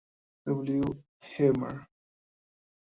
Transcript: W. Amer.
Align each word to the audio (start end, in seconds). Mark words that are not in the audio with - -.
W. 0.47 0.81
Amer. 1.45 1.85